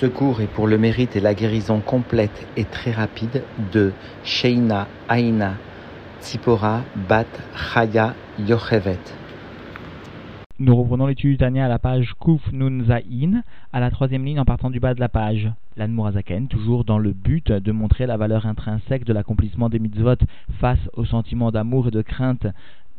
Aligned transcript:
Ce 0.00 0.06
cours 0.06 0.40
est 0.40 0.48
pour 0.48 0.66
le 0.66 0.76
mérite 0.76 1.14
et 1.14 1.20
la 1.20 1.34
guérison 1.34 1.78
complète 1.78 2.48
et 2.56 2.64
très 2.64 2.90
rapide 2.90 3.44
de 3.72 3.92
Sheina 4.24 4.88
Aina 5.08 5.54
Tzipora 6.20 6.80
Bat 7.08 7.26
Chaya 7.54 8.14
Yochevet. 8.40 8.98
Nous 10.58 10.74
reprenons 10.74 11.06
l'étude 11.06 11.38
du 11.38 11.60
à 11.60 11.68
la 11.68 11.78
page 11.78 12.14
Kuf 12.20 12.40
Nun 12.52 12.82
Zain, 12.84 13.42
à 13.72 13.78
la 13.78 13.90
troisième 13.92 14.24
ligne 14.24 14.40
en 14.40 14.44
partant 14.44 14.70
du 14.70 14.80
bas 14.80 14.94
de 14.94 15.00
la 15.00 15.08
page. 15.08 15.52
L'Anmourazaken, 15.76 16.48
toujours 16.48 16.84
dans 16.84 16.98
le 16.98 17.12
but 17.12 17.52
de 17.52 17.72
montrer 17.72 18.06
la 18.06 18.16
valeur 18.16 18.46
intrinsèque 18.46 19.04
de 19.04 19.12
l'accomplissement 19.12 19.68
des 19.68 19.78
mitzvot 19.78 20.16
face 20.60 20.90
au 20.94 21.04
sentiment 21.04 21.52
d'amour 21.52 21.88
et 21.88 21.92
de 21.92 22.02
crainte 22.02 22.46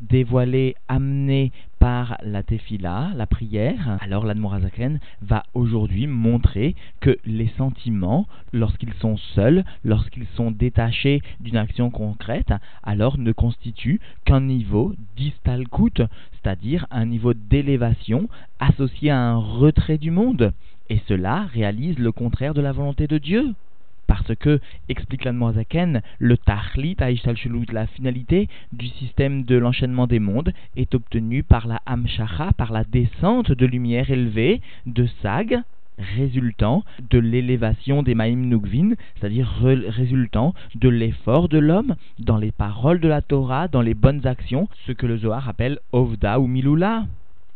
dévoilé, 0.02 0.76
amené 0.88 1.52
par 1.80 2.18
la 2.24 2.44
tefila, 2.44 3.12
la 3.16 3.28
prière, 3.28 3.98
alors 4.02 4.26
l'Admorazaken 4.26 5.00
va 5.22 5.44
aujourd'hui 5.54 6.08
montrer 6.08 6.76
que 7.00 7.18
les 7.26 7.50
sentiments, 7.58 8.28
lorsqu'ils 8.54 8.94
sont 8.96 9.18
seuls, 9.36 9.64
lorsqu'ils 9.84 10.28
sont 10.36 10.52
détachés 10.52 11.22
d'une 11.40 11.58
action 11.58 11.90
concrète, 11.90 12.54
alors 12.84 13.18
ne 13.18 13.32
constituent 13.32 14.00
qu'un 14.26 14.42
niveau 14.42 14.94
d'istalkut, 15.16 16.02
c'est-à-dire 16.34 16.88
un 16.92 17.06
niveau 17.06 17.34
d'élévation 17.34 18.30
associé 18.60 19.12
à 19.12 19.20
un 19.20 19.38
retrait 19.38 19.98
du 19.98 20.12
monde. 20.12 20.54
Et 20.90 21.02
cela 21.08 21.48
réalise 21.54 21.98
le 21.98 22.12
contraire 22.12 22.54
de 22.54 22.62
la 22.62 22.72
volonté 22.72 23.08
de 23.08 23.18
Dieu. 23.18 23.54
Parce 24.08 24.36
que, 24.36 24.60
explique 24.90 25.24
l'Anmoazaken, 25.24 26.02
le 26.20 26.38
Tahlit 26.38 26.98
la 27.72 27.88
finalité 27.88 28.48
du 28.72 28.88
système 28.88 29.44
de 29.44 29.56
l'enchaînement 29.56 30.08
des 30.08 30.20
mondes, 30.20 30.54
est 30.76 30.94
obtenue 30.96 31.44
par 31.44 31.68
la 31.68 31.82
Hamshacha, 31.86 32.52
par 32.58 32.72
la 32.72 32.84
descente 32.84 33.52
de 33.52 33.66
lumière 33.66 34.12
élevée 34.12 34.62
de 34.86 35.08
Sag, 35.22 35.62
résultant 35.98 36.84
de 37.10 37.20
l'élévation 37.20 38.04
des 38.04 38.16
Maïm 38.16 38.48
Nugvin, 38.48 38.94
c'est-à-dire 39.16 39.50
résultant 39.88 40.54
de 40.76 40.90
l'effort 40.90 41.50
de 41.50 41.58
l'homme 41.58 41.96
dans 42.20 42.38
les 42.38 42.52
paroles 42.52 43.00
de 43.00 43.08
la 43.08 43.22
Torah, 43.22 43.68
dans 43.68 43.82
les 43.82 43.94
bonnes 43.94 44.26
actions, 44.28 44.68
ce 44.86 44.92
que 44.92 45.06
le 45.06 45.18
Zohar 45.18 45.48
appelle 45.48 45.80
Ovda 45.92 46.40
ou 46.40 46.48
Milula. 46.48 47.06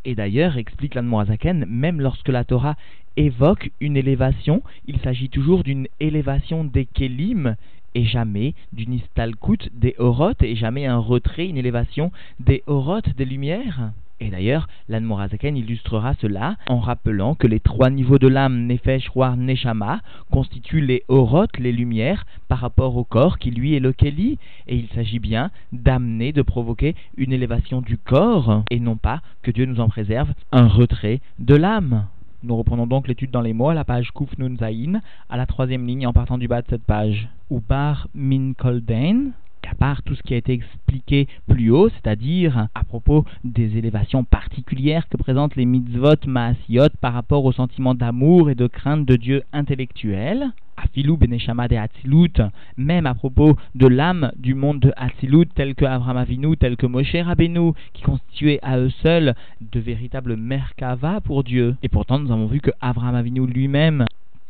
Et 0.06 0.16
d'ailleurs, 0.16 0.58
explique 0.58 0.96
l'Anmoazaken, 0.96 1.66
même 1.68 2.00
lorsque 2.00 2.30
la 2.30 2.46
Torah 2.46 2.76
évoque 3.20 3.72
une 3.82 3.98
élévation, 3.98 4.64
il 4.88 4.98
s'agit 5.00 5.28
toujours 5.28 5.64
d'une 5.64 5.88
élévation 6.00 6.64
des 6.64 6.86
Kélim 6.86 7.58
et 7.94 8.06
jamais 8.06 8.54
d'une 8.72 8.94
istalkut 8.94 9.70
des 9.74 9.94
Oroth 9.98 10.42
et 10.42 10.56
jamais 10.56 10.86
un 10.86 11.00
retrait, 11.00 11.48
une 11.48 11.58
élévation 11.58 12.14
des 12.40 12.64
Oroth, 12.66 13.14
des 13.18 13.26
lumières. 13.26 13.92
Et 14.22 14.30
d'ailleurs, 14.30 14.70
l'Anmorazaken 14.88 15.58
illustrera 15.58 16.14
cela 16.22 16.56
en 16.68 16.80
rappelant 16.80 17.36
que 17.36 17.48
les 17.48 17.60
trois 17.60 17.90
niveaux 17.90 18.20
de 18.20 18.28
l'âme, 18.28 18.68
Nefesh, 18.68 19.10
Roar, 19.10 19.36
Neshama, 19.36 20.00
constituent 20.32 20.86
les 20.86 21.04
Oroth, 21.10 21.58
les 21.58 21.74
lumières, 21.74 22.26
par 22.48 22.60
rapport 22.60 22.96
au 22.96 23.04
corps 23.04 23.38
qui 23.38 23.52
lui 23.52 23.76
est 23.76 23.82
le 23.82 23.92
Keli. 23.92 24.38
Et 24.68 24.78
il 24.78 24.88
s'agit 24.96 25.20
bien 25.20 25.52
d'amener, 25.74 26.32
de 26.32 26.42
provoquer 26.42 26.96
une 27.18 27.34
élévation 27.34 27.82
du 27.82 27.98
corps, 27.98 28.64
et 28.70 28.80
non 28.80 28.96
pas, 28.96 29.22
que 29.42 29.52
Dieu 29.52 29.66
nous 29.66 29.82
en 29.82 29.90
préserve, 29.90 30.30
un 30.54 30.68
retrait 30.68 31.20
de 31.40 31.56
l'âme. 31.56 32.06
Nous 32.42 32.56
reprenons 32.56 32.88
donc 32.88 33.10
l'étude 33.10 33.32
dans 33.32 33.42
les 33.42 33.52
mots 33.52 33.68
à 33.68 33.74
la 33.74 33.84
page 33.84 34.12
Kuf 34.14 34.38
Nun 34.38 34.56
Zain, 34.56 35.02
à 35.30 35.36
la 35.36 35.46
troisième 35.46 35.86
ligne 35.86 36.08
en 36.08 36.14
partant 36.14 36.38
du 36.38 36.48
bas 36.48 36.62
de 36.62 36.68
cette 36.70 36.86
page. 36.86 37.28
Ubar 37.52 38.08
Min 38.16 38.54
Kolden, 38.54 39.34
qu'à 39.62 39.76
part 39.76 40.04
tout 40.04 40.16
ce 40.16 40.24
qui 40.24 40.36
a 40.36 40.38
été 40.38 40.54
expliqué 40.54 41.28
plus 41.50 41.70
haut, 41.70 41.90
c'est-à-dire 41.90 42.70
à 42.74 42.84
propos 42.86 43.26
des 43.44 43.78
élévations 43.78 44.24
particulières 44.24 45.10
que 45.10 45.18
présentent 45.18 45.58
les 45.58 45.66
mitzvot 45.66 46.16
maasiot 46.28 46.88
par 47.02 47.12
rapport 47.12 47.44
au 47.44 47.52
sentiment 47.52 47.94
d'amour 47.94 48.50
et 48.50 48.56
de 48.56 48.68
crainte 48.68 49.06
de 49.06 49.18
Dieu 49.18 49.44
intellectuel, 49.52 50.54
Afilou 50.84 51.18
Beneshama 51.18 51.68
de 51.68 51.76
Hatzilut, 51.76 52.42
même 52.78 53.06
à 53.06 53.14
propos 53.14 53.58
de 53.76 53.88
l'âme 53.88 54.32
du 54.38 54.54
monde 54.54 54.80
de 54.80 54.94
Hatzilut, 54.96 55.48
tel 55.54 55.76
que 55.76 55.86
Avraham 55.86 56.18
Avinu, 56.18 56.58
tel 56.58 56.78
que 56.78 56.86
Moshe 56.86 57.16
Rabbeinu, 57.16 57.74
qui 57.94 58.04
constituaient 58.04 58.60
à 58.62 58.78
eux 58.78 58.92
seuls 59.02 59.36
de 59.62 59.80
véritables 59.80 60.36
merkava 60.36 61.22
pour 61.22 61.44
Dieu. 61.44 61.76
Et 61.84 61.90
pourtant, 61.90 62.20
nous 62.20 62.32
avons 62.32 62.48
vu 62.48 62.60
que 62.60 62.72
Avraham 62.82 63.16
Avinu 63.16 63.46
lui-même 63.46 64.06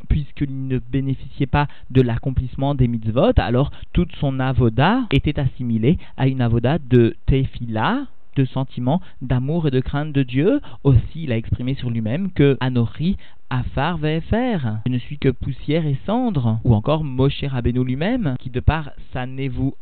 puisqu'il 0.08 0.68
ne 0.68 0.80
bénéficiait 0.80 1.46
pas 1.46 1.68
de 1.92 2.02
l'accomplissement 2.02 2.74
des 2.74 2.88
mitzvot, 2.88 3.34
alors 3.38 3.72
toute 3.94 4.16
son 4.16 4.40
avoda 4.40 5.02
était 5.12 5.40
assimilée 5.40 5.98
à 6.18 6.28
une 6.28 6.42
avoda 6.42 6.80
de 6.80 7.16
tefila, 7.26 8.08
de 8.40 8.46
sentiment 8.46 9.02
d'amour 9.22 9.68
et 9.68 9.72
de 9.72 9.82
crainte 9.82 10.14
de 10.14 10.24
Dieu. 10.24 10.62
Aussi, 10.84 11.24
il 11.24 11.32
a 11.32 11.38
exprimé 11.38 11.76
sur 11.76 11.90
lui-même 11.90 12.32
que 12.32 12.58
Anori 12.62 13.18
Afar 13.50 13.98
Vefer, 13.98 14.60
je 14.86 14.92
ne 14.92 14.98
suis 14.98 15.18
que 15.18 15.30
poussière 15.30 15.86
et 15.86 15.98
cendre. 16.06 16.60
Ou 16.64 16.74
encore 16.74 17.04
Moshe 17.04 17.44
Rabbeinu 17.44 17.84
lui-même, 17.84 18.36
qui 18.40 18.50
de 18.50 18.60
par 18.60 18.92
sa 19.12 19.26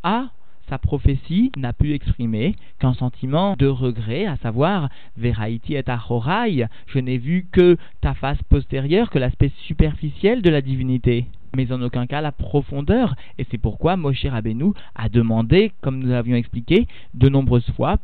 a 0.04 0.28
sa 0.70 0.78
prophétie 0.78 1.52
n'a 1.56 1.72
pu 1.72 1.94
exprimer 1.94 2.56
qu'un 2.80 2.94
sentiment 2.94 3.56
de 3.58 3.68
regret, 3.68 4.26
à 4.26 4.36
savoir 4.38 4.90
Veraiti 5.16 5.76
et 5.76 5.90
Achorai, 5.90 6.66
je 6.88 7.00
n'ai 7.00 7.18
vu 7.18 7.48
que 7.52 7.78
ta 8.02 8.14
face 8.14 8.42
postérieure, 8.50 9.10
que 9.10 9.20
l'aspect 9.20 9.52
superficiel 9.66 10.42
de 10.42 10.50
la 10.50 10.62
divinité 10.62 11.26
mais 11.56 11.72
en 11.72 11.82
aucun 11.82 12.06
cas 12.06 12.22
la 12.22 12.32
profondeur. 12.32 13.16
Et 13.38 13.46
c'est 13.50 13.58
pourquoi 13.58 13.98
Moshe 13.98 14.26
Rabbeinu 14.26 14.74
a 14.96 15.10
demandé, 15.10 15.72
comme 15.82 16.00
nous 16.00 16.10
l'avions 16.10 16.36
expliqué 16.36 16.88
de 17.14 17.30
nombreuses 17.30 17.70
fois, 17.76 17.98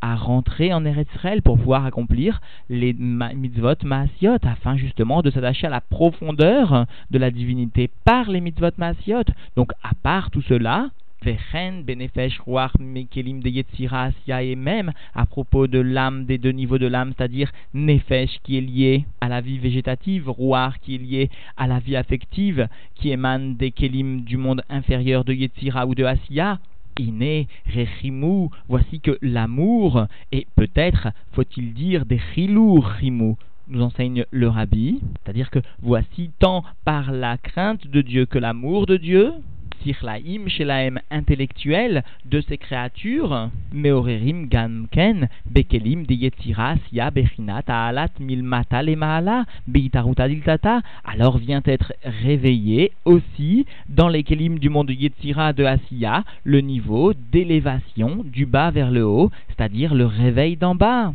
à 0.00 0.16
rentrer 0.16 0.72
en 0.72 0.84
Eretz 0.84 1.08
pour 1.44 1.58
pouvoir 1.58 1.84
accomplir 1.84 2.40
les 2.68 2.92
mitzvot 2.92 3.74
maasiot, 3.84 4.38
afin 4.42 4.76
justement 4.76 5.22
de 5.22 5.30
s'attacher 5.30 5.66
à 5.66 5.70
la 5.70 5.80
profondeur 5.80 6.86
de 7.10 7.18
la 7.18 7.30
divinité 7.30 7.90
par 8.04 8.30
les 8.30 8.40
mitzvot 8.40 8.70
maasiot. 8.78 9.24
Donc 9.56 9.72
à 9.82 9.90
part 10.02 10.30
tout 10.30 10.42
cela, 10.42 10.90
Vechen, 11.22 11.82
Benefesh, 11.82 12.40
Ruach, 12.40 12.72
Mekelim 12.78 13.40
de 13.40 13.50
Yetzira, 13.50 14.08
et 14.26 14.56
même 14.56 14.92
à 15.14 15.26
propos 15.26 15.66
de 15.66 15.78
l'âme, 15.78 16.24
des 16.24 16.38
deux 16.38 16.52
niveaux 16.52 16.78
de 16.78 16.86
l'âme, 16.86 17.12
c'est-à-dire 17.14 17.52
Nefesh 17.74 18.38
qui 18.42 18.56
est 18.56 18.62
lié 18.62 19.04
à 19.20 19.28
la 19.28 19.42
vie 19.42 19.58
végétative, 19.58 20.30
Ruach 20.30 20.78
qui 20.80 20.94
est 20.94 20.98
lié 20.98 21.30
à 21.58 21.66
la 21.66 21.78
vie 21.78 21.96
affective, 21.96 22.68
qui 22.94 23.10
émane 23.10 23.56
des 23.56 23.70
Kelim 23.70 24.22
du 24.22 24.38
monde 24.38 24.62
inférieur 24.70 25.24
de 25.24 25.34
Yetzira 25.34 25.86
ou 25.86 25.94
de 25.94 26.04
Asiya, 26.04 26.58
Iné, 26.98 27.48
Rechimou, 27.74 28.50
voici 28.68 29.00
que 29.00 29.18
l'amour, 29.22 30.06
et 30.32 30.46
peut-être 30.56 31.08
faut-il 31.32 31.72
dire 31.74 32.06
des 32.06 32.20
Chilou 32.34 32.84
Chimou, 32.98 33.36
nous 33.68 33.82
enseigne 33.82 34.24
le 34.30 34.48
rabbi, 34.48 35.00
c'est-à-dire 35.22 35.50
que 35.50 35.60
voici 35.80 36.30
tant 36.38 36.64
par 36.84 37.12
la 37.12 37.38
crainte 37.38 37.86
de 37.86 38.02
Dieu 38.02 38.26
que 38.26 38.38
l'amour 38.38 38.86
de 38.86 38.96
Dieu, 38.96 39.32
sirlaim 39.82 40.48
shelaim 40.48 40.98
intellectuel 41.10 42.02
de 42.24 42.40
ces 42.40 42.58
créatures, 42.58 43.50
meorerim 43.72 44.46
gamken 44.46 45.28
bekelim 45.46 46.04
de 46.06 46.14
yetzira 46.14 46.76
sia 46.88 47.10
bechinat 47.10 47.68
alat 47.68 48.12
milmata 48.20 48.82
maala 48.96 49.44
beitaruta 49.66 50.28
diltata, 50.28 50.82
alors 51.04 51.38
vient 51.38 51.62
être 51.64 51.92
réveillé 52.04 52.92
aussi 53.04 53.66
dans 53.88 54.08
les 54.08 54.22
kelim 54.22 54.58
du 54.58 54.68
monde 54.68 54.88
de 54.88 54.92
yetzira 54.92 55.52
de 55.52 55.64
Asiya, 55.64 56.24
le 56.44 56.60
niveau 56.60 57.12
d'élévation 57.32 58.24
du 58.24 58.46
bas 58.46 58.70
vers 58.70 58.90
le 58.90 59.04
haut, 59.04 59.30
c'est-à-dire 59.48 59.94
le 59.94 60.06
réveil 60.06 60.56
d'en 60.56 60.74
bas. 60.74 61.12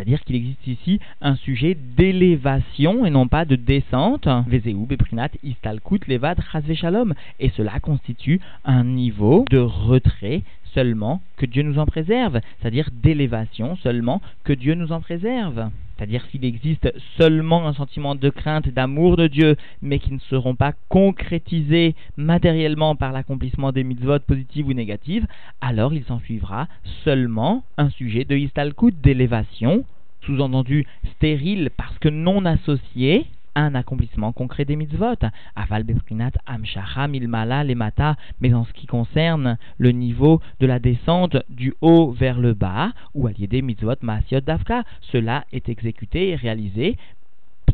C'est-à-dire 0.00 0.24
qu'il 0.24 0.36
existe 0.36 0.66
ici 0.66 0.98
un 1.20 1.36
sujet 1.36 1.74
d'élévation 1.74 3.04
et 3.04 3.10
non 3.10 3.28
pas 3.28 3.44
de 3.44 3.54
descente. 3.54 4.26
Vezeu, 4.46 4.86
Beprinat, 4.86 5.28
Istalkut, 5.42 6.00
Levad, 6.08 6.38
Shalom. 6.72 7.12
Et 7.38 7.50
cela 7.50 7.80
constitue 7.80 8.40
un 8.64 8.82
niveau 8.82 9.44
de 9.50 9.58
retrait 9.58 10.42
seulement 10.74 11.20
que 11.36 11.46
Dieu 11.46 11.62
nous 11.62 11.78
en 11.78 11.86
préserve, 11.86 12.40
c'est-à-dire 12.60 12.88
d'élévation 12.92 13.76
seulement 13.76 14.20
que 14.44 14.52
Dieu 14.52 14.74
nous 14.74 14.92
en 14.92 15.00
préserve. 15.00 15.70
C'est-à-dire 15.96 16.24
s'il 16.30 16.46
existe 16.46 16.90
seulement 17.18 17.68
un 17.68 17.74
sentiment 17.74 18.14
de 18.14 18.30
crainte 18.30 18.66
et 18.66 18.70
d'amour 18.70 19.18
de 19.18 19.26
Dieu, 19.26 19.56
mais 19.82 19.98
qui 19.98 20.14
ne 20.14 20.18
seront 20.18 20.54
pas 20.54 20.72
concrétisés 20.88 21.94
matériellement 22.16 22.96
par 22.96 23.12
l'accomplissement 23.12 23.70
des 23.70 23.84
mitzvot 23.84 24.20
positives 24.20 24.68
ou 24.68 24.72
négatives, 24.72 25.26
alors 25.60 25.92
il 25.92 26.04
s'en 26.04 26.18
suivra 26.20 26.68
seulement 27.04 27.64
un 27.76 27.90
sujet 27.90 28.24
de 28.24 28.34
histalkut, 28.34 28.92
d'élévation, 29.02 29.84
sous-entendu 30.22 30.86
stérile 31.16 31.70
parce 31.76 31.98
que 31.98 32.08
non 32.08 32.44
associé 32.46 33.26
un 33.54 33.74
accomplissement 33.74 34.32
concret 34.32 34.64
des 34.64 34.76
mitzvot. 34.76 35.16
Aval 35.56 35.84
beprinat 35.84 36.32
amshacha 36.46 37.08
milmala 37.08 37.64
lemata, 37.64 38.16
mais 38.40 38.54
en 38.54 38.64
ce 38.64 38.72
qui 38.72 38.86
concerne 38.86 39.58
le 39.78 39.90
niveau 39.92 40.40
de 40.60 40.66
la 40.66 40.78
descente 40.78 41.36
du 41.48 41.74
haut 41.80 42.10
vers 42.10 42.38
le 42.38 42.54
bas, 42.54 42.92
ou 43.14 43.26
à 43.26 43.32
des 43.32 43.62
mitzvot 43.62 43.96
maasiot 44.02 44.40
davka, 44.40 44.84
cela 45.00 45.44
est 45.52 45.68
exécuté 45.68 46.30
et 46.30 46.36
réalisé 46.36 46.96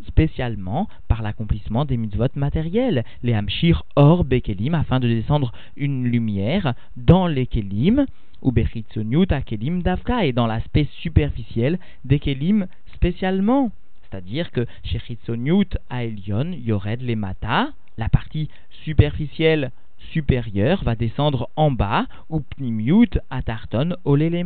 spécialement 0.07 0.89
par 1.09 1.23
l'accomplissement 1.23 1.85
des 1.85 1.97
mitzvot 1.97 2.29
matériels, 2.37 3.05
les 3.23 3.35
hamshir 3.35 3.85
or 3.97 4.25
bekelim, 4.25 4.75
afin 4.75 5.01
de 5.01 5.09
descendre 5.09 5.53
une 5.77 6.05
lumière 6.05 6.75
dans 6.97 7.27
les 7.27 7.47
kelim, 7.47 8.07
ou 8.43 8.53
bechitzonyut 8.53 9.27
kelim 9.45 9.83
davka, 9.83 10.25
et 10.25 10.33
dans 10.33 10.47
l'aspect 10.47 10.89
superficiel 11.03 11.79
des 12.05 12.19
kelim 12.19 12.67
spécialement 12.95 13.71
C'est-à-dire 14.11 14.51
que 14.51 14.67
chez 14.85 14.99
Chitzoniut 14.99 15.69
à 15.91 16.05
Yored 16.05 17.03
les 17.03 17.17
Mata, 17.17 17.71
la 17.99 18.09
partie 18.09 18.49
superficielle 18.85 19.71
supérieure 20.13 20.85
va 20.85 20.95
descendre 20.95 21.49
en 21.57 21.71
bas, 21.71 22.07
ou 22.31 22.41
Pnimiut 22.41 23.19
à 23.31 23.43
Tarton, 23.43 23.97
Olele 24.05 24.45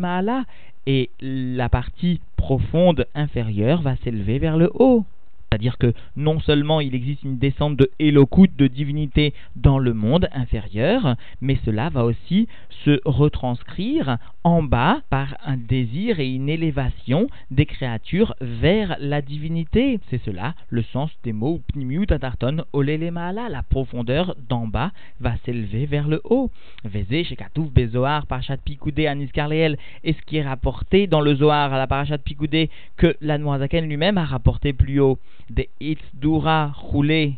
et 0.87 1.11
la 1.21 1.69
partie 1.69 2.21
profonde 2.37 3.07
inférieure 3.15 3.83
va 3.83 3.97
s'élever 3.97 4.39
vers 4.39 4.57
le 4.57 4.71
haut. 4.75 5.05
C'est-à-dire 5.53 5.79
que 5.79 5.93
non 6.15 6.39
seulement 6.39 6.81
il 6.81 6.95
existe 6.95 7.25
une 7.25 7.39
descente 7.39 7.77
de 7.77 7.91
Elokut, 7.99 8.53
de 8.57 8.69
divinité 8.69 9.35
dans 9.57 9.81
le 9.81 9.95
monde 9.95 10.29
inférieur, 10.33 11.17
mais 11.41 11.59
cela 11.65 11.89
va 11.89 12.05
aussi 12.05 12.47
se 12.85 13.01
retranscrire 13.05 14.19
en 14.45 14.63
bas 14.63 15.01
par 15.11 15.37
un 15.45 15.57
désir 15.57 16.21
et 16.21 16.33
une 16.33 16.49
élévation 16.49 17.27
des 17.51 17.67
créatures 17.67 18.37
vers 18.41 18.97
la 19.01 19.23
divinité. 19.23 19.99
C'est 20.09 20.23
cela 20.23 20.55
le 20.69 20.85
sens 20.85 21.11
des 21.25 21.33
mots 21.33 21.61
Atarton 22.11 22.65
Olelemaala. 22.73 23.49
La 23.49 23.65
profondeur 23.65 24.37
d'en 24.49 24.69
bas 24.69 24.93
va 25.21 25.35
s'élever 25.45 25.87
vers 25.87 26.07
le 26.07 26.21
haut. 26.23 26.51
Vézé, 26.85 27.25
Shekatouf, 27.25 27.73
Bezoar, 27.73 28.27
Parashat 28.27 28.59
Pikoudé, 28.59 29.09
Anis 29.09 29.33
Karleel, 29.33 29.79
et 30.05 30.13
ce 30.13 30.23
qui 30.23 30.37
est 30.37 30.47
rapporté 30.47 31.09
dans 31.09 31.21
le 31.21 31.35
Zohar 31.35 31.73
à 31.73 31.79
la 31.79 31.89
Parashat 31.89 32.19
Pikoudé 32.19 32.71
que 32.97 33.17
l'Anmoazaken 33.21 33.89
lui-même 33.89 34.17
a 34.17 34.25
rapporté 34.25 34.73
plus 34.73 35.01
haut 35.01 35.19
des 35.51 35.69
Itzdura 35.81 36.73
roulés, 36.75 37.35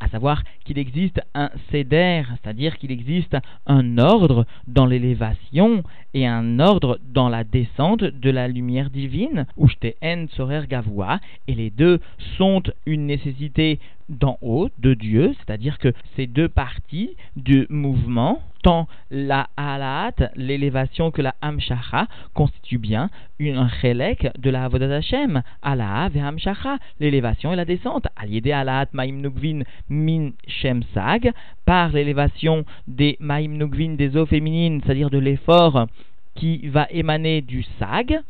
à 0.00 0.08
savoir 0.08 0.42
qu'il 0.64 0.78
existe 0.78 1.20
un 1.34 1.50
céder, 1.70 2.22
c'est-à-dire 2.42 2.76
qu'il 2.76 2.92
existe 2.92 3.36
un 3.66 3.98
ordre 3.98 4.46
dans 4.66 4.86
l'élévation 4.86 5.82
et 6.12 6.26
un 6.26 6.60
ordre 6.60 6.98
dans 7.12 7.28
la 7.28 7.42
descente 7.44 8.04
de 8.04 8.30
la 8.30 8.48
lumière 8.48 8.90
divine, 8.90 9.46
ou 9.56 9.66
en 10.02 10.26
sorer 10.28 10.66
gavoua, 10.66 11.20
et 11.48 11.54
les 11.54 11.70
deux 11.70 12.00
sont 12.36 12.62
une 12.86 13.06
nécessité 13.06 13.78
d'en 14.08 14.38
haut, 14.42 14.68
de 14.78 14.94
Dieu, 14.94 15.34
c'est-à-dire 15.38 15.78
que 15.78 15.92
ces 16.16 16.26
deux 16.26 16.48
parties 16.48 17.16
du 17.36 17.66
mouvement, 17.70 18.42
tant 18.62 18.86
la 19.10 19.48
halat, 19.56 20.12
l'élévation 20.36 21.10
que 21.10 21.22
la 21.22 21.34
hamshacha, 21.42 22.06
constituent 22.34 22.78
bien 22.78 23.10
une 23.38 23.68
chelek 23.80 24.28
de 24.38 24.50
la 24.50 24.64
avodat 24.64 24.94
Hashem, 24.94 25.42
ala 25.62 26.08
ve 26.08 26.18
hamshacha, 26.18 26.78
l'élévation 27.00 27.52
et 27.52 27.56
la 27.56 27.64
descente, 27.64 28.06
aliédé 28.16 28.52
halat 28.52 28.86
maim 28.92 29.20
nugvin 29.20 29.62
min 29.88 30.30
shem 30.46 30.82
sag, 30.94 31.32
par 31.64 31.90
l'élévation 31.90 32.64
des 32.86 33.16
maim 33.20 33.48
nugvin 33.48 33.94
des 33.94 34.16
eaux 34.16 34.26
féminines, 34.26 34.80
c'est-à-dire 34.84 35.10
de 35.10 35.18
l'effort 35.18 35.86
qui 36.34 36.68
va 36.68 36.86
émaner 36.90 37.42
du 37.42 37.62
sag, 37.78 38.20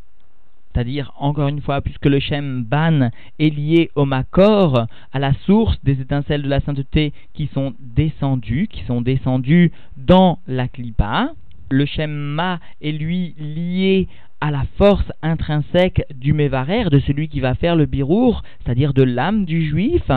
c'est-à-dire, 0.75 1.13
encore 1.19 1.49
une 1.49 1.61
fois, 1.61 1.81
puisque 1.81 2.07
le 2.07 2.19
Shem 2.19 2.65
Ban 2.65 3.11
est 3.39 3.51
lié 3.51 3.91
au 3.95 4.05
Makor, 4.05 4.87
à 5.13 5.19
la 5.19 5.33
source 5.47 5.79
des 5.85 6.01
étincelles 6.01 6.43
de 6.43 6.49
la 6.49 6.61
sainteté 6.61 7.13
qui 7.33 7.49
sont 7.55 7.75
descendues, 7.79 8.67
qui 8.69 8.83
sont 8.85 9.01
descendues 9.01 9.71
dans 9.97 10.39
la 10.49 10.67
Klippa, 10.67 11.31
le 11.71 11.87
Shem 11.87 12.11
Ma 12.11 12.59
est 12.83 12.93
lui 12.93 13.35
lié 13.39 14.09
à 14.41 14.51
la 14.51 14.65
force 14.77 15.11
intrinsèque 15.23 16.05
du 16.15 16.33
Mevarer, 16.33 16.91
de 16.91 16.99
celui 16.99 17.29
qui 17.29 17.41
va 17.41 17.55
faire 17.55 17.77
le 17.77 17.87
birour, 17.87 18.43
c'est-à-dire 18.65 18.95
de 18.95 19.05
l'âme 19.05 19.45
du 19.45 19.69
juif, 19.69 20.11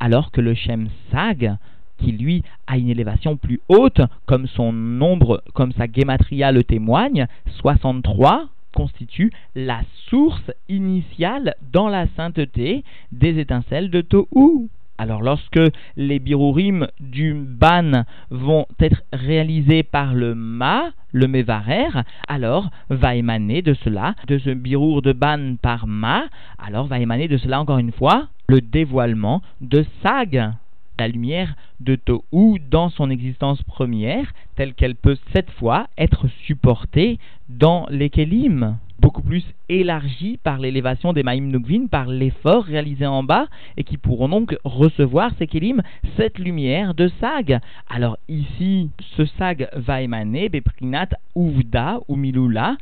alors 0.00 0.32
que 0.32 0.40
le 0.40 0.54
Shem 0.54 0.88
Sag, 1.12 1.56
qui 1.98 2.10
lui 2.10 2.42
a 2.66 2.76
une 2.76 2.88
élévation 2.88 3.36
plus 3.36 3.60
haute, 3.68 4.00
comme 4.26 4.48
son 4.48 4.72
nombre, 4.72 5.44
comme 5.54 5.72
sa 5.72 5.86
gematria 5.86 6.50
le 6.50 6.64
témoigne, 6.64 7.26
63, 7.60 8.48
constitue 8.72 9.32
la 9.54 9.80
source 10.08 10.50
initiale 10.68 11.54
dans 11.72 11.88
la 11.88 12.06
sainteté 12.16 12.84
des 13.12 13.38
étincelles 13.38 13.90
de 13.90 14.00
Tohu. 14.00 14.68
Alors 14.98 15.22
lorsque 15.22 15.60
les 15.96 16.18
birurim 16.18 16.86
du 17.00 17.34
ban 17.34 18.04
vont 18.30 18.66
être 18.78 19.02
réalisés 19.12 19.82
par 19.82 20.14
le 20.14 20.34
ma, 20.34 20.90
le 21.12 21.26
mevarer, 21.26 21.88
alors 22.28 22.70
va 22.88 23.16
émaner 23.16 23.62
de 23.62 23.74
cela, 23.74 24.14
de 24.28 24.38
ce 24.38 24.50
birour 24.50 25.02
de 25.02 25.12
ban 25.12 25.56
par 25.60 25.86
ma, 25.86 26.24
alors 26.58 26.86
va 26.86 27.00
émaner 27.00 27.26
de 27.26 27.36
cela 27.36 27.60
encore 27.60 27.78
une 27.78 27.92
fois 27.92 28.28
le 28.48 28.60
dévoilement 28.60 29.42
de 29.60 29.84
sag 30.02 30.52
la 30.98 31.08
lumière 31.08 31.54
de 31.80 31.96
Tohu 31.96 32.60
dans 32.70 32.88
son 32.88 33.10
existence 33.10 33.62
première, 33.62 34.32
telle 34.56 34.74
qu'elle 34.74 34.94
peut 34.94 35.18
cette 35.32 35.50
fois 35.50 35.88
être 35.98 36.28
supportée 36.46 37.18
dans 37.48 37.86
les 37.90 38.08
Kélim, 38.08 38.76
beaucoup 39.00 39.22
plus 39.22 39.44
élargie 39.68 40.38
par 40.44 40.58
l'élévation 40.58 41.12
des 41.12 41.24
Maïm 41.24 41.48
Nukvin, 41.48 41.86
par 41.86 42.06
l'effort 42.06 42.64
réalisé 42.64 43.04
en 43.04 43.24
bas, 43.24 43.48
et 43.76 43.82
qui 43.82 43.96
pourront 43.96 44.28
donc 44.28 44.56
recevoir 44.62 45.32
ces 45.38 45.48
Kélim, 45.48 45.82
cette 46.16 46.38
lumière 46.38 46.94
de 46.94 47.10
Sag. 47.20 47.58
Alors 47.90 48.16
ici, 48.28 48.90
ce 49.16 49.24
Sag 49.24 49.68
va 49.74 50.02
émaner, 50.02 50.48
Beprinat 50.48 51.08
Uvda 51.34 51.98
ou 52.06 52.14
Milula, 52.14 52.76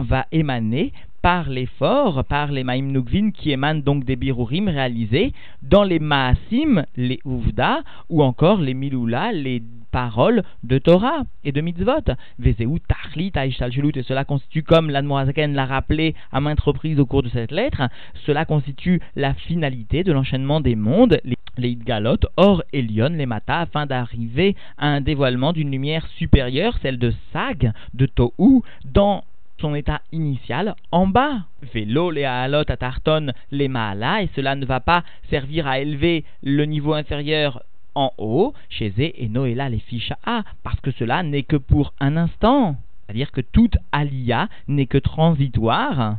va 0.00 0.26
émaner 0.32 0.92
par 1.22 1.48
l'effort, 1.48 2.24
par 2.24 2.50
les 2.50 2.64
Maïm 2.64 2.90
Nukvin 2.90 3.30
qui 3.30 3.52
émanent 3.52 3.82
donc 3.82 4.04
des 4.04 4.16
birurim 4.16 4.68
réalisés 4.68 5.32
dans 5.62 5.84
les 5.84 6.00
Maasim, 6.00 6.84
les 6.96 7.20
Uvda, 7.24 7.82
ou 8.10 8.24
encore 8.24 8.60
les 8.60 8.74
Milula, 8.74 9.30
les 9.30 9.62
paroles 9.92 10.42
de 10.64 10.78
Torah 10.78 11.22
et 11.44 11.52
de 11.52 11.60
mitzvot. 11.60 12.16
Vezeu 12.40 12.78
Tachlit 12.88 13.32
et 13.36 14.02
cela 14.02 14.24
constitue, 14.24 14.64
comme 14.64 14.90
l'Admorazaken 14.90 15.54
l'a 15.54 15.66
rappelé 15.66 16.16
à 16.32 16.40
maintes 16.40 16.60
reprises 16.60 16.98
au 16.98 17.06
cours 17.06 17.22
de 17.22 17.28
cette 17.28 17.52
lettre, 17.52 17.82
cela 18.26 18.44
constitue 18.44 19.00
la 19.14 19.34
finalité 19.34 20.02
de 20.02 20.12
l'enchaînement 20.12 20.60
des 20.60 20.74
mondes, 20.74 21.20
les 21.24 21.36
Idgalot, 21.58 22.16
Or 22.36 22.64
et 22.72 22.82
les 22.82 23.26
Mata, 23.26 23.60
afin 23.60 23.86
d'arriver 23.86 24.56
à 24.78 24.88
un 24.88 25.02
dévoilement 25.02 25.52
d'une 25.52 25.70
lumière 25.70 26.06
supérieure, 26.16 26.78
celle 26.82 26.98
de 26.98 27.12
Sag, 27.32 27.72
de 27.94 28.06
Tohu, 28.06 28.62
dans 28.86 29.22
son 29.62 29.74
état 29.76 30.02
initial 30.10 30.74
en 30.90 31.06
bas. 31.06 31.44
Vélo, 31.72 32.10
les 32.10 32.24
halot, 32.24 32.68
à 32.68 32.76
Tarton, 32.76 33.32
les 33.50 33.68
maala, 33.68 34.22
et 34.22 34.28
cela 34.34 34.56
ne 34.56 34.66
va 34.66 34.80
pas 34.80 35.04
servir 35.30 35.66
à 35.66 35.78
élever 35.78 36.24
le 36.42 36.64
niveau 36.66 36.92
inférieur 36.92 37.62
en 37.94 38.10
haut, 38.18 38.54
chez 38.68 38.92
et 38.98 39.28
Noéla 39.28 39.68
les 39.68 39.78
fiches 39.78 40.12
A, 40.26 40.42
parce 40.64 40.80
que 40.80 40.90
cela 40.90 41.22
n'est 41.22 41.44
que 41.44 41.56
pour 41.56 41.94
un 42.00 42.16
instant. 42.16 42.76
C'est-à-dire 43.06 43.30
que 43.30 43.40
toute 43.40 43.76
alia 43.92 44.48
n'est 44.66 44.86
que 44.86 44.98
transitoire 44.98 46.16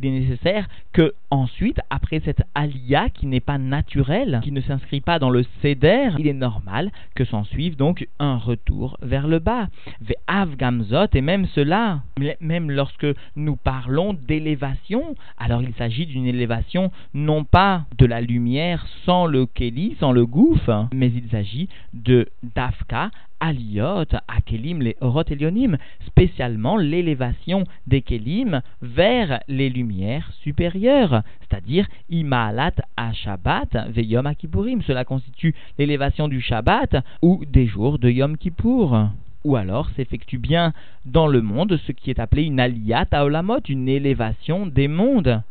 qu'il 0.00 0.14
est 0.14 0.20
nécessaire 0.20 0.68
que 0.92 1.14
ensuite, 1.30 1.80
après 1.90 2.20
cette 2.24 2.42
alia 2.54 3.08
qui 3.10 3.26
n'est 3.26 3.40
pas 3.40 3.58
naturelle, 3.58 4.40
qui 4.42 4.52
ne 4.52 4.60
s'inscrit 4.60 5.00
pas 5.00 5.18
dans 5.18 5.30
le 5.30 5.44
céder, 5.62 6.08
il 6.18 6.26
est 6.26 6.32
normal 6.32 6.90
que 7.14 7.24
s'en 7.24 7.44
suive 7.44 7.76
donc 7.76 8.08
un 8.18 8.36
retour 8.36 8.96
vers 9.02 9.28
le 9.28 9.38
bas. 9.38 9.68
Ve'av 10.00 10.56
gamzot, 10.56 11.06
et 11.14 11.20
même 11.20 11.46
cela, 11.46 12.02
même 12.40 12.70
lorsque 12.70 13.06
nous 13.36 13.56
parlons 13.56 14.14
d'élévation, 14.14 15.14
alors 15.38 15.62
il 15.62 15.74
s'agit 15.74 16.06
d'une 16.06 16.26
élévation 16.26 16.90
non 17.14 17.44
pas 17.44 17.84
de 17.98 18.06
la 18.06 18.20
lumière 18.20 18.86
sans 19.04 19.26
le 19.26 19.46
keli, 19.46 19.96
sans 20.00 20.12
le 20.12 20.26
gouffre, 20.26 20.88
mais 20.92 21.08
il 21.08 21.28
s'agit 21.30 21.68
de 21.94 22.28
dafka 22.54 23.10
Aliot, 23.40 24.04
à 24.28 24.40
Kelim, 24.44 24.80
les 24.82 24.96
Orot 25.00 25.24
Elionim, 25.28 25.76
spécialement 26.06 26.76
l'élévation 26.76 27.64
des 27.86 28.02
Kelim 28.02 28.60
vers 28.82 29.40
les 29.48 29.70
lumières 29.70 30.30
supérieures, 30.42 31.22
c'est-à-dire 31.40 31.88
Imalat 32.10 32.74
à 32.96 33.12
Shabbat, 33.12 33.88
Veyom 33.88 34.26
Akipurim. 34.26 34.82
Cela 34.82 35.04
constitue 35.04 35.54
l'élévation 35.78 36.28
du 36.28 36.40
Shabbat 36.40 36.96
ou 37.22 37.42
des 37.46 37.66
jours 37.66 37.98
de 37.98 38.10
Yom 38.10 38.36
Kippour. 38.36 39.08
Ou 39.44 39.56
alors 39.56 39.88
s'effectue 39.96 40.38
bien 40.38 40.74
dans 41.06 41.26
le 41.26 41.40
monde 41.40 41.78
ce 41.86 41.92
qui 41.92 42.10
est 42.10 42.18
appelé 42.18 42.44
une 42.44 42.60
aliyat 42.60 43.06
Olamot, 43.12 43.60
une 43.68 43.88
élévation 43.88 44.66
des 44.66 44.86
mondes. 44.86 45.42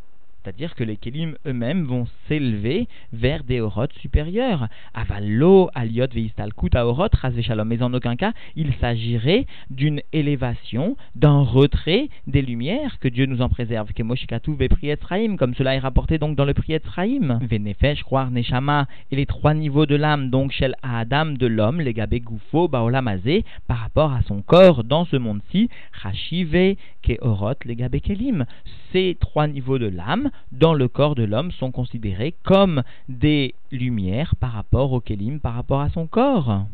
C'est-à-dire 0.43 0.75
que 0.75 0.83
les 0.83 0.95
Kélim 0.95 1.35
eux-mêmes 1.45 1.83
vont 1.83 2.07
s'élever 2.27 2.87
vers 3.11 3.43
des 3.43 3.59
orotes 3.59 3.93
supérieures. 3.93 4.67
Avalo, 4.93 5.69
aliot, 5.75 6.07
veistalkut, 6.13 6.75
aorot, 6.75 7.09
shalom. 7.41 7.67
Mais 7.67 7.83
en 7.83 7.93
aucun 7.93 8.15
cas, 8.15 8.33
il 8.55 8.73
s'agirait 8.75 9.45
d'une 9.69 10.01
élévation, 10.13 10.95
d'un 11.15 11.41
retrait 11.41 12.09
des 12.27 12.41
lumières, 12.41 12.99
que 12.99 13.07
Dieu 13.07 13.25
nous 13.25 13.41
en 13.41 13.49
préserve. 13.49 13.91
Kemoshikatu, 13.93 14.55
vepriet 14.55 14.97
comme 15.37 15.55
cela 15.55 15.75
est 15.75 15.79
rapporté 15.79 16.17
donc 16.17 16.35
dans 16.35 16.45
le 16.45 16.53
priet 16.53 16.81
Sraim. 16.85 17.39
Venefesh, 17.41 18.03
croire, 18.03 18.31
neshama, 18.31 18.87
et 19.11 19.15
les 19.15 19.25
trois 19.25 19.53
niveaux 19.53 19.85
de 19.85 19.95
l'âme, 19.95 20.29
donc 20.29 20.51
shel 20.51 20.75
Adam 20.83 21.25
de 21.25 21.47
l'homme, 21.47 21.81
les 21.81 21.93
gabé 21.93 22.19
gufo, 22.19 22.67
baolamazé, 22.67 23.43
par 23.67 23.77
rapport 23.77 24.13
à 24.13 24.21
son 24.23 24.41
corps 24.41 24.83
dans 24.83 25.05
ce 25.05 25.17
monde-ci, 25.17 25.69
rachive, 25.91 26.75
keorot, 27.01 27.53
les 27.65 27.75
gabé 27.75 28.01
kelim. 28.01 28.45
Ces 28.91 29.17
trois 29.19 29.47
niveaux 29.47 29.77
de 29.77 29.87
l'âme, 29.87 30.28
dans 30.51 30.73
le 30.73 30.87
corps 30.87 31.15
de 31.15 31.23
l'homme 31.23 31.51
sont 31.51 31.71
considérés 31.71 32.33
comme 32.43 32.83
des 33.07 33.55
lumières 33.71 34.35
par 34.35 34.51
rapport 34.51 34.91
au 34.91 34.99
Kélim, 34.99 35.39
par 35.39 35.53
rapport 35.53 35.81
à 35.81 35.89
son 35.89 36.07
corps. 36.07 36.65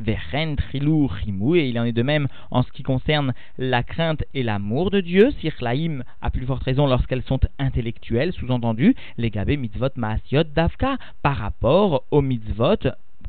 Vechen, 0.00 0.56
Trilou, 0.56 1.08
Rimou, 1.08 1.56
et 1.56 1.68
il 1.68 1.78
en 1.78 1.84
est 1.84 1.92
de 1.92 2.02
même 2.02 2.28
en 2.50 2.62
ce 2.62 2.70
qui 2.70 2.82
concerne 2.82 3.34
la 3.58 3.82
crainte 3.82 4.22
et 4.32 4.42
l'amour 4.42 4.90
de 4.90 5.00
Dieu, 5.00 5.32
Sirlaim, 5.40 6.02
à 6.22 6.30
plus 6.30 6.46
forte 6.46 6.62
raison 6.62 6.86
lorsqu'elles 6.86 7.24
sont 7.24 7.40
intellectuelles, 7.58 8.32
sous-entendu, 8.32 8.94
les 9.16 9.30
gabé 9.30 9.56
mitzvot 9.56 9.88
maasiot 9.96 10.44
davka, 10.44 10.96
par 11.22 11.36
rapport 11.36 12.04
aux 12.10 12.22
mitzvot 12.22 12.76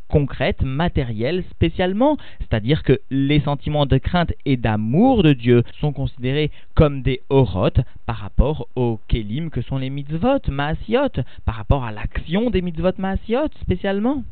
concrète, 0.09 0.61
matérielle 0.63 1.43
spécialement. 1.51 2.17
C'est-à-dire 2.39 2.83
que 2.83 2.99
les 3.09 3.39
sentiments 3.39 3.85
de 3.85 3.97
crainte 3.97 4.33
et 4.45 4.57
d'amour 4.57 5.23
de 5.23 5.33
Dieu 5.33 5.63
sont 5.79 5.93
considérés 5.93 6.51
comme 6.75 7.01
des 7.01 7.21
orotes 7.29 7.81
par 8.05 8.17
rapport 8.17 8.67
aux 8.75 8.99
kelim 9.07 9.49
que 9.49 9.61
sont 9.61 9.77
les 9.77 9.89
mitzvot, 9.89 10.39
maasiot, 10.49 11.23
par 11.45 11.55
rapport 11.55 11.85
à 11.85 11.91
l'action 11.91 12.49
des 12.49 12.61
mitzvot 12.61 12.91
maasiot 12.97 13.49
spécialement. 13.61 14.23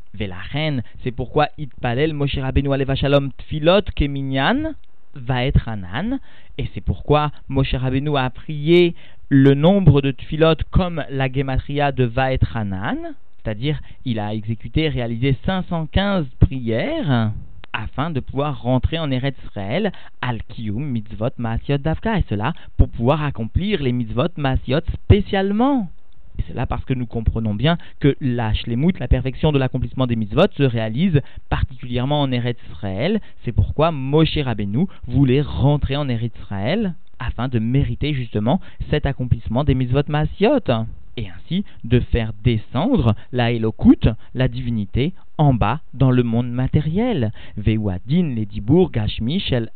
reine, 0.51 0.83
c'est 1.03 1.11
pourquoi 1.11 1.47
Itpalel 1.57 2.13
Moshe 2.13 2.37
Rabbeinu 2.37 2.73
Aleva 2.73 2.95
Shalom 2.95 3.31
Tfilot 3.37 3.83
Keminyan 3.95 4.73
va 5.15 5.45
être 5.45 5.67
Anan, 5.67 6.19
et 6.57 6.69
c'est 6.73 6.81
pourquoi 6.81 7.31
Moshe 7.47 7.73
Rabbeinu 7.73 8.17
a 8.17 8.29
prié 8.29 8.95
le 9.29 9.53
nombre 9.53 10.01
de 10.01 10.11
tfilot 10.11 10.55
comme 10.71 11.03
la 11.09 11.31
gematria 11.31 11.91
de 11.91 12.03
va 12.03 12.31
être 12.31 12.55
Hanan, 12.55 13.15
c'est-à-dire 13.43 13.79
il 14.05 14.19
a 14.19 14.33
exécuté, 14.33 14.89
réalisé 14.89 15.37
515 15.45 16.25
prières 16.39 17.31
afin 17.73 18.09
de 18.09 18.19
pouvoir 18.19 18.61
rentrer 18.61 18.97
en 18.97 19.11
Eretz 19.11 19.37
Israël, 19.45 19.91
al 20.21 20.41
kiyum 20.43 20.83
mitzvot 20.83 21.29
maasiot 21.37 21.77
davka, 21.77 22.17
et 22.17 22.25
cela 22.27 22.53
pour 22.75 22.89
pouvoir 22.89 23.23
accomplir 23.23 23.83
les 23.83 23.91
mitzvot 23.91 24.29
maasiot 24.37 24.81
spécialement. 24.93 25.89
Et 26.39 26.43
cela 26.47 26.65
parce 26.65 26.85
que 26.85 26.93
nous 26.93 27.05
comprenons 27.05 27.55
bien 27.55 27.77
que 27.99 28.15
la 28.21 28.53
shlemut, 28.53 28.99
la 28.99 29.07
perfection 29.07 29.51
de 29.51 29.59
l'accomplissement 29.59 30.07
des 30.07 30.15
mitzvot, 30.15 30.47
se 30.55 30.63
réalise 30.63 31.21
particulièrement 31.49 32.21
en 32.21 32.31
Eretz 32.31 32.59
Israël. 32.71 33.19
C'est 33.43 33.51
pourquoi 33.51 33.91
Moshe 33.91 34.37
Rabbeinu 34.37 34.87
voulait 35.07 35.41
rentrer 35.41 35.95
en 35.95 36.09
Eretz 36.09 36.35
Israël 36.39 36.95
afin 37.19 37.47
de 37.47 37.59
mériter 37.59 38.13
justement 38.13 38.59
cet 38.89 39.05
accomplissement 39.05 39.63
des 39.63 39.75
mitzvot 39.75 40.03
maasiot 40.07 40.59
et 41.17 41.27
ainsi 41.29 41.65
de 41.83 41.99
faire 41.99 42.31
descendre 42.43 43.15
la 43.31 43.51
Elokut, 43.51 44.09
la 44.33 44.47
divinité, 44.47 45.13
en 45.37 45.53
bas 45.53 45.79
dans 45.93 46.11
le 46.11 46.23
monde 46.23 46.49
matériel. 46.49 47.31
Veuadin 47.57 48.33
les 48.35 48.45
dibour 48.45 48.91
gashmi 48.91 49.39
shel 49.39 49.69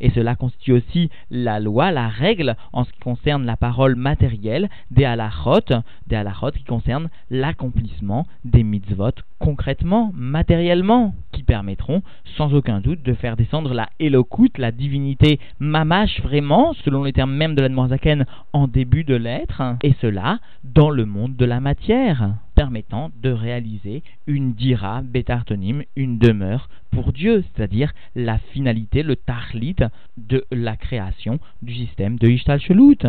et 0.00 0.10
cela 0.10 0.36
constitue 0.36 0.72
aussi 0.72 1.10
la 1.30 1.60
loi, 1.60 1.90
la 1.90 2.08
règle 2.08 2.56
en 2.72 2.84
ce 2.84 2.92
qui 2.92 3.00
concerne 3.00 3.44
la 3.44 3.56
parole 3.56 3.96
matérielle 3.96 4.68
des 4.90 5.04
alachot, 5.04 5.60
des 6.06 6.22
qui 6.54 6.64
concernent 6.64 7.08
l'accomplissement 7.30 8.26
des 8.44 8.62
mitzvot 8.62 9.12
concrètement, 9.44 10.10
matériellement, 10.14 11.14
qui 11.32 11.42
permettront 11.42 12.02
sans 12.38 12.54
aucun 12.54 12.80
doute 12.80 13.02
de 13.02 13.12
faire 13.12 13.36
descendre 13.36 13.74
la 13.74 13.90
Elokut, 14.00 14.52
la 14.56 14.72
divinité 14.72 15.38
mamash 15.58 16.22
vraiment, 16.22 16.72
selon 16.84 17.04
les 17.04 17.12
termes 17.12 17.34
même 17.34 17.54
de 17.54 17.60
la 17.60 17.88
Zaken, 17.88 18.24
en 18.54 18.66
début 18.68 19.04
de 19.04 19.14
l'être, 19.14 19.62
et 19.82 19.94
cela 20.00 20.38
dans 20.64 20.88
le 20.88 21.04
monde 21.04 21.36
de 21.36 21.44
la 21.44 21.60
matière 21.60 22.30
permettant 22.54 23.10
de 23.22 23.30
réaliser 23.30 24.02
une 24.26 24.54
dira 24.54 25.02
bétartonim, 25.02 25.82
une 25.96 26.18
demeure 26.18 26.68
pour 26.90 27.12
Dieu, 27.12 27.42
c'est-à-dire 27.42 27.92
la 28.14 28.38
finalité, 28.38 29.02
le 29.02 29.16
tahlit 29.16 29.76
de 30.16 30.44
la 30.50 30.76
création 30.76 31.38
du 31.62 31.74
système 31.74 32.16
de 32.18 32.28
Ishtal 32.28 32.60
Shelut. 32.60 33.06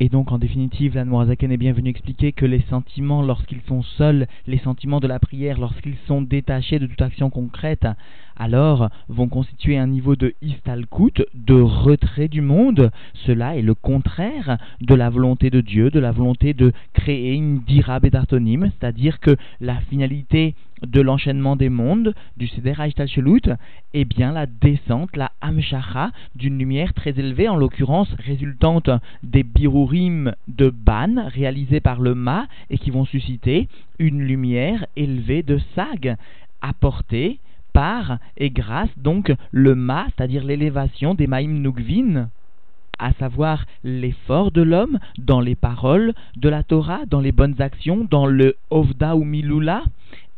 Et 0.00 0.08
donc, 0.08 0.32
en 0.32 0.38
définitive, 0.38 0.96
la 0.96 1.04
Noirzaken 1.04 1.52
est 1.52 1.56
bien 1.56 1.72
venu 1.72 1.90
expliquer 1.90 2.32
que 2.32 2.44
les 2.44 2.62
sentiments, 2.62 3.22
lorsqu'ils 3.22 3.60
sont 3.68 3.82
seuls, 3.82 4.26
les 4.48 4.58
sentiments 4.58 4.98
de 4.98 5.06
la 5.06 5.20
prière, 5.20 5.60
lorsqu'ils 5.60 5.96
sont 6.08 6.22
détachés 6.22 6.80
de 6.80 6.86
toute 6.86 7.02
action 7.02 7.30
concrète, 7.30 7.86
alors 8.36 8.88
vont 9.08 9.28
constituer 9.28 9.78
un 9.78 9.86
niveau 9.86 10.16
de 10.16 10.34
istalkut, 10.42 11.24
de 11.34 11.60
retrait 11.60 12.28
du 12.28 12.40
monde. 12.40 12.90
Cela 13.26 13.56
est 13.56 13.62
le 13.62 13.74
contraire 13.74 14.58
de 14.80 14.94
la 14.94 15.10
volonté 15.10 15.50
de 15.50 15.60
Dieu, 15.60 15.90
de 15.90 16.00
la 16.00 16.12
volonté 16.12 16.54
de 16.54 16.72
créer 16.92 17.34
une 17.34 17.60
dira 17.60 18.00
bedartonim, 18.00 18.70
c'est-à-dire 18.78 19.20
que 19.20 19.36
la 19.60 19.76
finalité 19.90 20.54
de 20.86 21.00
l'enchaînement 21.00 21.56
des 21.56 21.68
mondes, 21.68 22.14
du 22.36 22.48
Seder 22.48 22.74
Shelut, 23.06 23.42
est 23.94 24.04
bien 24.04 24.32
la 24.32 24.46
descente, 24.46 25.16
la 25.16 25.30
Hamshacha, 25.40 26.10
d'une 26.34 26.58
lumière 26.58 26.92
très 26.92 27.10
élevée, 27.10 27.48
en 27.48 27.56
l'occurrence 27.56 28.08
résultante 28.18 28.90
des 29.22 29.42
birurim 29.42 30.34
de 30.48 30.70
Ban 30.70 31.28
réalisés 31.28 31.80
par 31.80 32.00
le 32.00 32.14
Ma 32.14 32.46
et 32.70 32.78
qui 32.78 32.90
vont 32.90 33.04
susciter 33.04 33.68
une 33.98 34.22
lumière 34.22 34.86
élevée 34.96 35.42
de 35.42 35.60
Sag, 35.74 36.16
apportée 36.60 37.38
par 37.72 38.18
et 38.36 38.50
grâce 38.50 38.90
donc 38.96 39.32
le 39.50 39.74
ma, 39.74 40.06
c'est-à-dire 40.06 40.44
l'élévation 40.44 41.14
des 41.14 41.26
maïm 41.26 41.60
nugvin, 41.60 42.28
à 42.98 43.12
savoir 43.14 43.64
l'effort 43.82 44.52
de 44.52 44.62
l'homme 44.62 44.98
dans 45.18 45.40
les 45.40 45.56
paroles 45.56 46.14
de 46.36 46.48
la 46.48 46.62
Torah, 46.62 47.00
dans 47.06 47.20
les 47.20 47.32
bonnes 47.32 47.60
actions, 47.60 48.06
dans 48.08 48.26
le 48.26 48.56
ovda 48.70 49.16
ou 49.16 49.24
milula, 49.24 49.82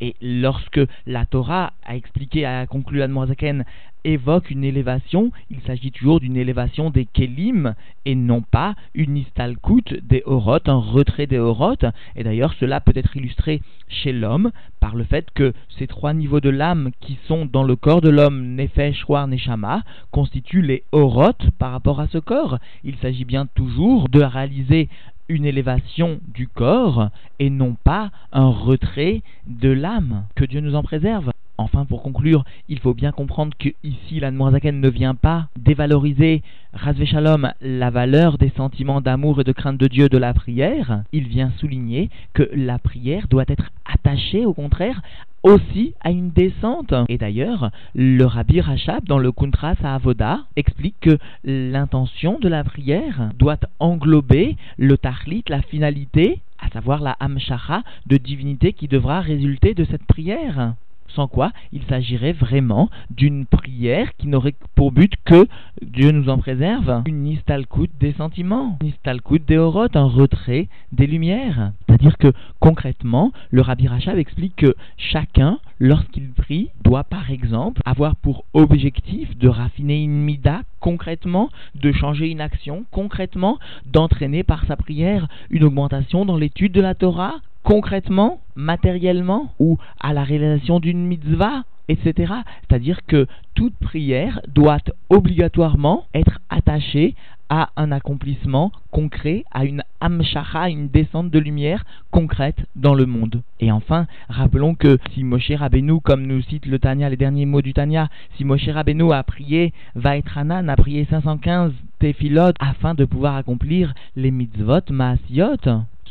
et 0.00 0.14
lorsque 0.20 0.80
la 1.06 1.26
Torah 1.26 1.72
a 1.84 1.96
expliqué, 1.96 2.46
a 2.46 2.66
conclu 2.66 2.98
l'Admorazaken, 2.98 3.64
évoque 4.04 4.50
une 4.50 4.64
élévation, 4.64 5.32
il 5.50 5.60
s'agit 5.62 5.90
toujours 5.90 6.20
d'une 6.20 6.36
élévation 6.36 6.90
des 6.90 7.06
Kélim 7.06 7.74
et 8.04 8.14
non 8.14 8.42
pas 8.42 8.74
une 8.94 9.16
istalkut 9.16 10.00
des 10.02 10.22
Oroth, 10.26 10.68
un 10.68 10.78
retrait 10.78 11.26
des 11.26 11.38
Oroth. 11.38 11.84
Et 12.16 12.22
d'ailleurs, 12.22 12.54
cela 12.60 12.80
peut 12.80 12.92
être 12.94 13.16
illustré 13.16 13.62
chez 13.88 14.12
l'homme 14.12 14.50
par 14.80 14.94
le 14.94 15.04
fait 15.04 15.30
que 15.34 15.52
ces 15.78 15.86
trois 15.86 16.12
niveaux 16.12 16.40
de 16.40 16.50
l'âme 16.50 16.90
qui 17.00 17.18
sont 17.26 17.46
dans 17.46 17.62
le 17.62 17.76
corps 17.76 18.00
de 18.00 18.10
l'homme, 18.10 18.54
Nefesh, 18.54 19.08
War, 19.08 19.26
Neshama, 19.26 19.82
constituent 20.10 20.62
les 20.62 20.84
Oroth 20.92 21.50
par 21.58 21.72
rapport 21.72 22.00
à 22.00 22.08
ce 22.08 22.18
corps. 22.18 22.58
Il 22.84 22.96
s'agit 22.96 23.24
bien 23.24 23.46
toujours 23.46 24.08
de 24.08 24.22
réaliser 24.22 24.88
une 25.28 25.46
élévation 25.46 26.20
du 26.34 26.48
corps 26.48 27.08
et 27.38 27.50
non 27.50 27.76
pas 27.82 28.10
un 28.32 28.48
retrait 28.48 29.22
de 29.46 29.70
l'âme. 29.70 30.24
Que 30.34 30.44
Dieu 30.44 30.60
nous 30.60 30.74
en 30.74 30.82
préserve. 30.82 31.33
Enfin, 31.56 31.84
pour 31.84 32.02
conclure, 32.02 32.44
il 32.68 32.80
faut 32.80 32.94
bien 32.94 33.12
comprendre 33.12 33.56
que 33.56 33.68
ici, 33.84 34.18
la 34.18 34.32
ne 34.32 34.88
vient 34.88 35.14
pas 35.14 35.48
dévaloriser, 35.56 36.42
Razvé 36.72 37.06
Shalom, 37.06 37.52
la 37.60 37.90
valeur 37.90 38.38
des 38.38 38.52
sentiments 38.56 39.00
d'amour 39.00 39.40
et 39.40 39.44
de 39.44 39.52
crainte 39.52 39.78
de 39.78 39.86
Dieu 39.86 40.08
de 40.08 40.18
la 40.18 40.34
prière. 40.34 41.04
Il 41.12 41.28
vient 41.28 41.52
souligner 41.58 42.10
que 42.32 42.48
la 42.52 42.78
prière 42.78 43.28
doit 43.28 43.44
être 43.46 43.70
attachée, 43.84 44.44
au 44.44 44.52
contraire, 44.52 45.00
aussi 45.44 45.94
à 46.00 46.10
une 46.10 46.30
descente. 46.30 46.92
Et 47.08 47.18
d'ailleurs, 47.18 47.70
le 47.94 48.24
Rabbi 48.24 48.60
Rachab, 48.60 49.04
dans 49.04 49.18
le 49.18 49.30
Kuntras 49.30 49.76
à 49.84 49.94
Avoda, 49.94 50.40
explique 50.56 50.98
que 51.00 51.18
l'intention 51.44 52.40
de 52.40 52.48
la 52.48 52.64
prière 52.64 53.30
doit 53.38 53.60
englober 53.78 54.56
le 54.76 54.98
tahlit, 54.98 55.44
la 55.48 55.62
finalité, 55.62 56.40
à 56.58 56.68
savoir 56.70 57.00
la 57.00 57.16
hamshacha 57.20 57.82
de 58.06 58.16
divinité 58.16 58.72
qui 58.72 58.88
devra 58.88 59.20
résulter 59.20 59.74
de 59.74 59.84
cette 59.84 60.04
prière 60.04 60.74
sans 61.08 61.28
quoi 61.28 61.52
il 61.72 61.82
s'agirait 61.84 62.32
vraiment 62.32 62.90
d'une 63.10 63.46
prière 63.46 64.14
qui 64.16 64.28
n'aurait 64.28 64.54
pour 64.74 64.92
but 64.92 65.12
que, 65.24 65.46
Dieu 65.82 66.10
nous 66.10 66.28
en 66.28 66.38
préserve, 66.38 67.02
une 67.06 67.22
nistalkut 67.22 67.90
des 68.00 68.12
sentiments, 68.12 68.78
une 68.80 68.88
nistalkut 68.88 69.40
des 69.40 69.58
orotes, 69.58 69.96
un 69.96 70.04
retrait 70.08 70.68
des 70.92 71.06
lumières. 71.06 71.72
C'est-à-dire 72.04 72.18
que 72.18 72.38
concrètement, 72.60 73.32
le 73.50 73.62
Rabbi 73.62 73.88
Rachav 73.88 74.18
explique 74.18 74.56
que 74.56 74.74
chacun, 74.98 75.58
lorsqu'il 75.78 76.28
prie, 76.32 76.68
doit 76.84 77.04
par 77.04 77.30
exemple 77.30 77.80
avoir 77.86 78.14
pour 78.16 78.44
objectif 78.52 79.38
de 79.38 79.48
raffiner 79.48 80.02
une 80.02 80.20
mida 80.20 80.60
concrètement, 80.80 81.48
de 81.76 81.92
changer 81.92 82.28
une 82.28 82.42
action 82.42 82.84
concrètement, 82.90 83.58
d'entraîner 83.86 84.42
par 84.42 84.66
sa 84.66 84.76
prière 84.76 85.28
une 85.48 85.64
augmentation 85.64 86.26
dans 86.26 86.36
l'étude 86.36 86.72
de 86.72 86.82
la 86.82 86.94
Torah 86.94 87.36
concrètement, 87.62 88.40
matériellement, 88.54 89.54
ou 89.58 89.78
à 89.98 90.12
la 90.12 90.24
réalisation 90.24 90.80
d'une 90.80 91.06
mitzvah, 91.06 91.64
etc. 91.88 92.34
C'est-à-dire 92.68 93.00
que 93.06 93.26
toute 93.54 93.74
prière 93.76 94.40
doit 94.48 94.76
obligatoirement 95.08 96.04
être 96.12 96.40
attachée 96.50 97.14
à 97.48 97.70
un 97.76 97.92
accomplissement 97.92 98.72
concret, 98.90 99.44
à 99.50 99.64
une 99.64 99.82
amshacha, 100.00 100.68
une 100.68 100.88
descente 100.88 101.30
de 101.30 101.38
lumière 101.38 101.84
concrète 102.10 102.66
dans 102.76 102.94
le 102.94 103.06
monde. 103.06 103.42
Et 103.60 103.70
enfin, 103.70 104.06
rappelons 104.28 104.74
que 104.74 104.98
si 105.12 105.24
Moshe 105.24 105.52
Rabbeinu, 105.52 106.00
comme 106.00 106.26
nous 106.26 106.42
cite 106.42 106.66
le 106.66 106.78
Tanya, 106.78 107.08
les 107.08 107.16
derniers 107.16 107.46
mots 107.46 107.62
du 107.62 107.74
Tanya, 107.74 108.08
si 108.36 108.44
Moshe 108.44 108.68
Rabbeinu 108.68 109.12
a 109.12 109.22
prié 109.22 109.72
Vaetranan, 109.94 110.68
a 110.68 110.76
prié 110.76 111.06
515 111.08 111.72
Tefilot 111.98 112.52
afin 112.60 112.94
de 112.94 113.04
pouvoir 113.04 113.36
accomplir 113.36 113.94
les 114.16 114.30
mitzvot 114.30 114.90
maasiot, 114.90 115.56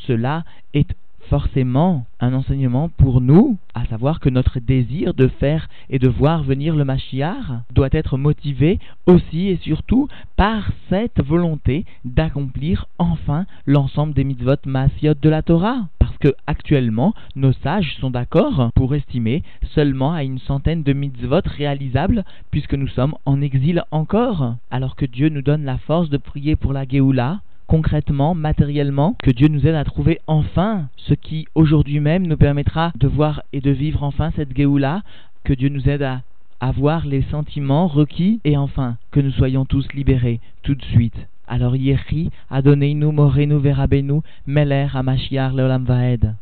cela 0.08 0.44
est 0.74 0.96
forcément 1.30 2.06
un 2.20 2.34
enseignement 2.34 2.90
pour 2.90 3.22
nous, 3.22 3.58
à 3.74 3.86
savoir 3.86 4.20
que 4.20 4.30
notre 4.30 4.60
désir 4.60 5.14
de 5.14 5.28
faire 5.28 5.68
et 5.90 6.00
de 6.00 6.08
voir 6.08 6.44
venir 6.44 6.76
le 6.76 6.86
Mashiach 6.86 7.64
doit 7.74 7.90
être 7.92 8.18
motivé 8.18 8.80
aussi 9.08 9.50
et 9.50 9.58
surtout 9.58 10.08
par 10.36 10.72
cette 10.90 11.24
volonté 11.24 11.86
d'accomplir 12.06 12.88
enfin 12.98 13.46
l'ensemble 13.66 14.14
des 14.14 14.24
mitzvot 14.24 14.56
maasiot 14.66 15.16
de 15.22 15.30
la 15.30 15.42
Torah. 15.42 15.88
Que 16.20 16.36
actuellement 16.48 17.14
nos 17.36 17.52
sages 17.52 17.98
sont 18.00 18.10
d'accord 18.10 18.72
pour 18.76 18.96
estimer 18.96 19.44
seulement 19.76 20.14
à 20.14 20.24
une 20.24 20.40
centaine 20.40 20.82
de 20.82 20.94
mitzvot 20.94 21.42
réalisables 21.44 22.24
puisque 22.50 22.76
nous 22.76 22.88
sommes 22.88 23.16
en 23.26 23.42
exil 23.42 23.84
encore, 23.92 24.56
alors 24.72 24.96
que 24.96 25.06
Dieu 25.06 25.28
nous 25.28 25.42
donne 25.42 25.66
la 25.66 25.78
force 25.80 26.10
de 26.10 26.16
prier 26.16 26.56
pour 26.56 26.72
la 26.72 26.88
Géoula, 26.88 27.42
concrètement, 27.74 28.36
matériellement, 28.36 29.16
que 29.24 29.32
Dieu 29.32 29.48
nous 29.48 29.66
aide 29.66 29.74
à 29.74 29.84
trouver 29.84 30.20
enfin 30.28 30.90
ce 30.96 31.16
qui 31.16 31.48
aujourd'hui 31.56 32.00
même 32.00 32.28
nous 32.28 32.38
permettra 32.38 32.92
de 33.00 33.08
voir 33.08 33.42
et 33.52 33.62
de 33.62 33.72
vivre 33.72 34.04
enfin 34.04 34.30
cette 34.36 34.56
Géoula, 34.56 35.02
que 35.44 35.54
Dieu 35.54 35.70
nous 35.70 35.90
aide 35.90 36.04
à 36.04 36.22
avoir 36.60 37.08
les 37.08 37.24
sentiments 37.32 37.88
requis 37.88 38.40
et 38.44 38.58
enfin 38.58 38.98
que 39.10 39.22
nous 39.22 39.32
soyons 39.32 39.66
tous 39.66 39.92
libérés 39.96 40.40
tout 40.62 40.76
de 40.76 40.84
suite. 40.84 41.18
Alors 41.48 41.76
Yehi, 41.76 42.30
Adonenu, 42.52 43.12
Morenu, 43.12 43.58
Verabenu, 43.58 44.22
Meler, 44.46 44.90
Amashiach, 44.94 45.54
Leolam 45.56 45.86
Vaed. 45.86 46.36